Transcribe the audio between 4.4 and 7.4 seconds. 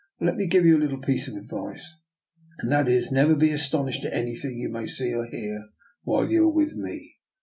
you may see or hear while you are with me.